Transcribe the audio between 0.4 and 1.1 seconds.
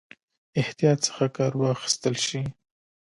احتیاط